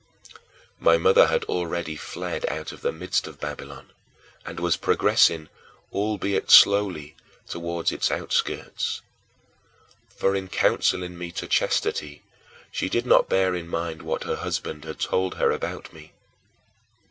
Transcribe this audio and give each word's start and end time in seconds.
My 0.79 0.97
mother 0.97 1.27
had 1.27 1.43
already 1.43 1.95
fled 1.95 2.43
out 2.49 2.71
of 2.71 2.81
the 2.81 2.91
midst 2.91 3.27
of 3.27 3.39
Babylon 3.39 3.91
and 4.47 4.59
was 4.59 4.75
progressing, 4.75 5.47
albeit 5.93 6.49
slowly, 6.49 7.15
toward 7.47 7.91
its 7.91 8.09
outskirts. 8.09 9.03
For 10.09 10.35
in 10.35 10.47
counseling 10.47 11.19
me 11.19 11.31
to 11.33 11.45
chastity, 11.47 12.23
she 12.71 12.89
did 12.89 13.05
not 13.05 13.29
bear 13.29 13.53
in 13.53 13.67
mind 13.67 14.01
what 14.01 14.23
her 14.23 14.37
husband 14.37 14.85
had 14.85 14.99
told 14.99 15.35
her 15.35 15.51
about 15.51 15.93
me. 15.93 16.13